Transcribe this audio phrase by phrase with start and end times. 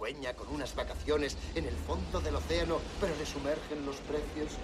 [0.00, 4.56] sueña con unas vacaciones en el fondo del océano, pero le sumergen los precios?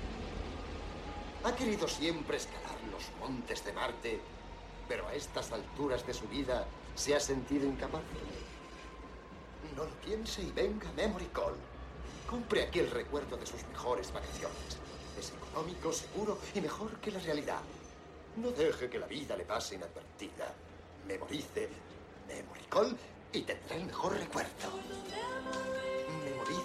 [1.45, 4.21] Ha querido siempre escalar los montes de Marte,
[4.89, 8.01] pero a estas alturas de su vida se ha sentido incapaz.
[9.77, 11.57] No lo piense y venga Memory Call.
[12.27, 14.79] Compre aquí el recuerdo de sus mejores vacaciones.
[15.21, 17.61] Es económico, seguro y mejor que la realidad.
[18.37, 20.55] No deje que la vida le pase inadvertida.
[21.07, 21.69] Memorice
[22.27, 22.97] Memory Call
[23.37, 24.51] y tendrá el mejor recuerdo.
[26.25, 26.65] Memorice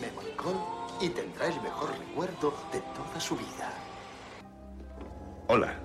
[0.00, 0.56] Memory Call
[1.00, 3.74] y tendrá el mejor recuerdo de toda su vida.
[5.48, 5.76] Hola.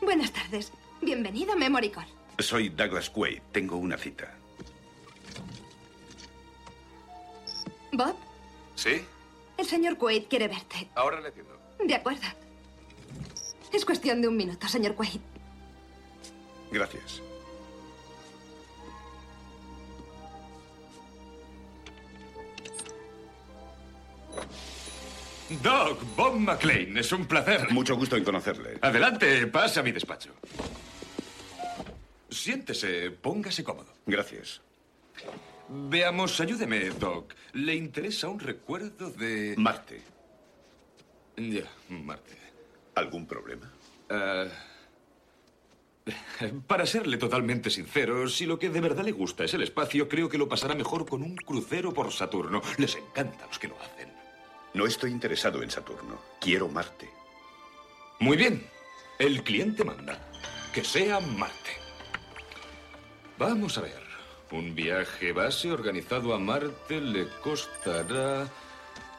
[0.00, 0.72] Buenas tardes.
[1.00, 2.08] Bienvenido a Memory Call.
[2.40, 3.40] Soy Douglas Quaid.
[3.52, 4.34] Tengo una cita.
[7.92, 8.16] ¿Bob?
[8.74, 9.04] ¿Sí?
[9.56, 10.88] El señor Quaid quiere verte.
[10.96, 11.56] Ahora le atiendo.
[11.78, 12.26] De acuerdo.
[13.72, 15.20] Es cuestión de un minuto, señor Quaid.
[16.72, 17.22] Gracias.
[25.62, 27.70] Doc, Bob McLean, es un placer.
[27.70, 28.78] Mucho gusto en conocerle.
[28.80, 30.30] Adelante, pasa a mi despacho.
[32.30, 33.92] Siéntese, póngase cómodo.
[34.06, 34.62] Gracias.
[35.68, 37.34] Veamos, ayúdeme, Doc.
[37.52, 39.54] ¿Le interesa un recuerdo de...
[39.58, 40.02] Marte.
[41.36, 42.36] Ya, Marte.
[42.94, 43.70] ¿Algún problema?
[44.08, 44.46] Ah,
[46.66, 50.28] para serle totalmente sincero, si lo que de verdad le gusta es el espacio, creo
[50.28, 52.62] que lo pasará mejor con un crucero por Saturno.
[52.78, 54.12] Les encanta a los que lo hacen.
[54.74, 56.18] No estoy interesado en Saturno.
[56.40, 57.10] Quiero Marte.
[58.20, 58.66] Muy bien.
[59.18, 60.18] El cliente manda.
[60.72, 61.70] Que sea Marte.
[63.38, 64.02] Vamos a ver.
[64.50, 68.48] Un viaje base organizado a Marte le costará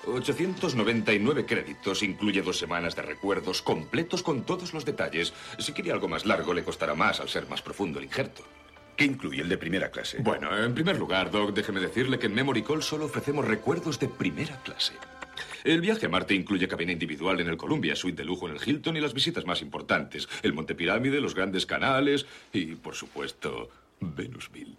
[0.06, 2.04] 899 créditos.
[2.04, 5.34] Incluye dos semanas de recuerdos completos con todos los detalles.
[5.60, 8.44] Si quiere algo más largo, le costará más al ser más profundo el injerto.
[8.96, 10.20] ¿Qué incluye el de primera clase?
[10.22, 14.08] Bueno, en primer lugar, Doc, déjeme decirle que en Memory Call solo ofrecemos recuerdos de
[14.08, 14.94] primera clase.
[15.64, 18.62] El viaje a Marte incluye cabina individual en el Columbia, suite de lujo en el
[18.64, 23.70] Hilton y las visitas más importantes, el Monte Pirámide, los grandes canales y, por supuesto,
[24.00, 24.78] Venusville.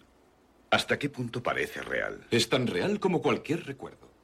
[0.69, 2.25] ¿Hasta qué punto parece real?
[2.31, 4.14] Es tan real como cualquier recuerdo.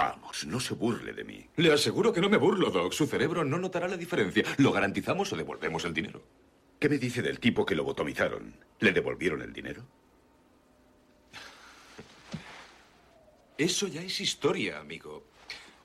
[0.00, 1.46] Vamos, no se burle de mí.
[1.56, 2.94] Le aseguro que no me burlo, Doc.
[2.94, 4.42] Su cerebro no notará la diferencia.
[4.56, 6.22] ¿Lo garantizamos o devolvemos el dinero?
[6.78, 8.54] ¿Qué me dice del tipo que lo botomizaron?
[8.78, 9.84] ¿Le devolvieron el dinero?
[13.58, 15.26] Eso ya es historia, amigo.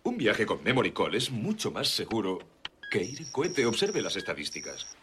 [0.03, 2.39] Un viaje con Memory Call es mucho más seguro
[2.89, 3.65] que ir en cohete.
[3.65, 4.95] Observe las estadísticas.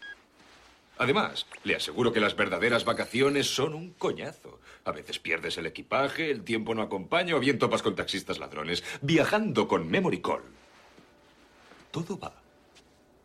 [0.97, 4.59] Además, le aseguro que las verdaderas vacaciones son un coñazo.
[4.85, 8.83] A veces pierdes el equipaje, el tiempo no acompaña o bien topas con taxistas ladrones.
[9.01, 10.43] Viajando con Memory Call.
[11.91, 12.43] Todo va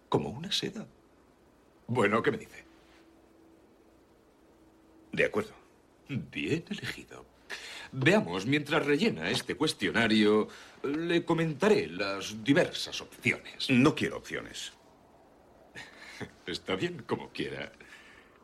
[0.08, 0.86] como una seda.
[1.86, 2.64] Bueno, ¿qué me dice?
[5.12, 5.52] De acuerdo.
[6.08, 7.26] Bien elegido.
[7.92, 10.48] Veamos, mientras rellena este cuestionario,
[10.82, 13.70] le comentaré las diversas opciones.
[13.70, 14.72] No quiero opciones.
[16.48, 17.72] Está bien, como quiera.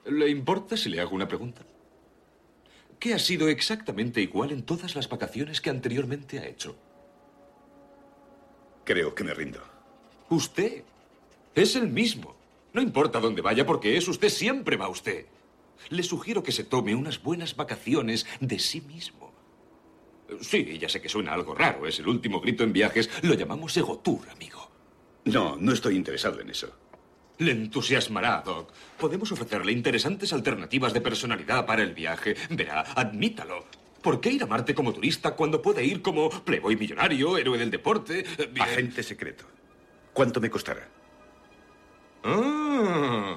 [0.04, 1.62] ¿Le importa si le hago una pregunta?
[2.98, 6.76] ¿Qué ha sido exactamente igual en todas las vacaciones que anteriormente ha hecho?
[8.84, 9.62] Creo que me rindo.
[10.28, 10.84] Usted
[11.54, 12.36] es el mismo.
[12.74, 15.24] No importa dónde vaya porque es usted, siempre va usted.
[15.88, 19.32] Le sugiero que se tome unas buenas vacaciones de sí mismo.
[20.42, 21.86] Sí, ya sé que suena algo raro.
[21.86, 23.08] Es el último grito en viajes.
[23.22, 24.70] Lo llamamos egotour, amigo.
[25.24, 26.83] No, no estoy interesado en eso.
[27.38, 28.70] Le entusiasmará, Doc.
[28.98, 32.36] Podemos ofrecerle interesantes alternativas de personalidad para el viaje.
[32.50, 33.64] Verá, admítalo.
[34.00, 37.70] ¿Por qué ir a Marte como turista cuando puede ir como playboy millonario, héroe del
[37.70, 38.24] deporte?
[38.50, 38.60] Bien.
[38.60, 39.46] Agente secreto.
[40.12, 40.86] ¿Cuánto me costará?
[42.22, 43.36] Ah,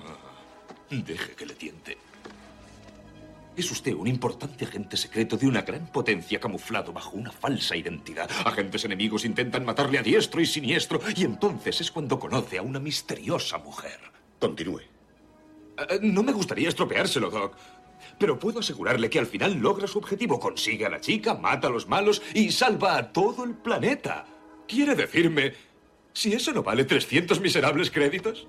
[0.89, 1.97] deje que le tiente.
[3.57, 8.29] Es usted un importante agente secreto de una gran potencia camuflado bajo una falsa identidad.
[8.45, 12.79] Agentes enemigos intentan matarle a diestro y siniestro y entonces es cuando conoce a una
[12.79, 13.99] misteriosa mujer.
[14.39, 14.81] Continúe.
[15.75, 17.55] Uh, no me gustaría estropeárselo, Doc.
[18.19, 20.39] Pero puedo asegurarle que al final logra su objetivo.
[20.39, 24.27] Consigue a la chica, mata a los malos y salva a todo el planeta.
[24.67, 25.53] ¿Quiere decirme
[26.13, 28.45] si eso no vale 300 miserables créditos?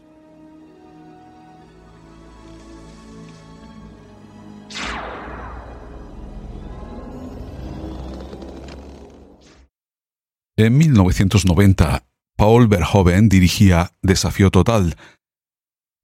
[10.59, 12.05] En 1990,
[12.37, 14.97] Paul Verhoeven dirigía Desafío Total,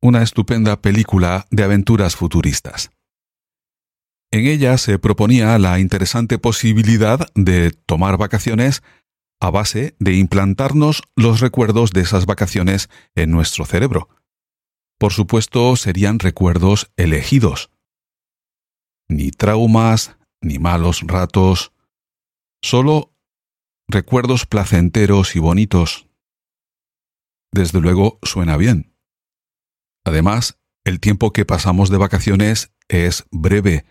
[0.00, 2.92] una estupenda película de aventuras futuristas.
[4.32, 8.84] En ella se proponía la interesante posibilidad de tomar vacaciones
[9.40, 14.08] a base de implantarnos los recuerdos de esas vacaciones en nuestro cerebro.
[15.00, 17.70] Por supuesto, serían recuerdos elegidos.
[19.08, 21.72] ni traumas, ni malos ratos,
[22.62, 23.13] solo
[23.88, 26.08] recuerdos placenteros y bonitos.
[27.52, 28.94] Desde luego suena bien.
[30.04, 33.86] Además, el tiempo que pasamos de vacaciones es breve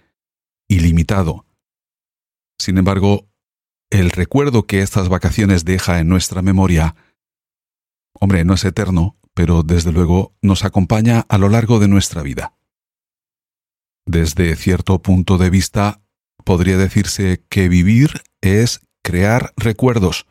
[0.67, 1.45] y limitado.
[2.59, 3.29] Sin embargo,
[3.89, 6.95] el recuerdo que estas vacaciones deja en nuestra memoria,
[8.13, 12.55] hombre, no es eterno, pero desde luego nos acompaña a lo largo de nuestra vida.
[14.05, 16.03] Desde cierto punto de vista,
[16.43, 20.25] podría decirse que vivir es crear recuerdos.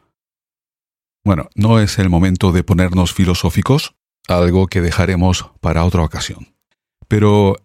[1.25, 3.95] Bueno, no es el momento de ponernos filosóficos,
[4.29, 6.57] algo que dejaremos para otra ocasión.
[7.07, 7.57] Pero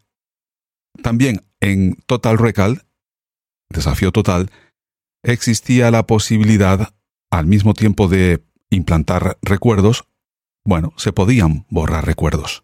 [1.02, 2.86] también en Total Recall,
[3.70, 4.52] desafío total,
[5.24, 6.94] existía la posibilidad,
[7.32, 10.06] al mismo tiempo de implantar recuerdos,
[10.66, 12.64] bueno, se podían borrar recuerdos.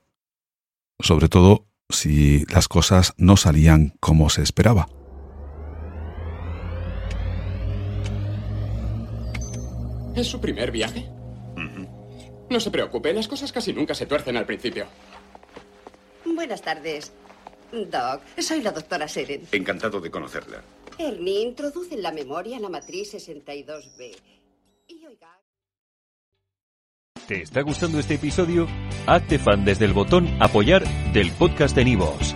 [0.99, 4.89] Sobre todo si las cosas no salían como se esperaba.
[10.15, 11.07] ¿Es su primer viaje?
[12.49, 14.85] No se preocupe, las cosas casi nunca se tuercen al principio.
[16.25, 17.11] Buenas tardes,
[17.71, 18.21] Doc.
[18.37, 19.47] Soy la doctora Seren.
[19.51, 20.63] Encantado de conocerla.
[20.99, 24.15] Ernie, introduce en la memoria la matriz 62B.
[24.87, 25.39] Y oiga...
[27.27, 28.67] ¿Te está gustando este episodio?
[29.07, 30.83] Hazte fan desde el botón Apoyar
[31.13, 32.35] del podcast de Nivos.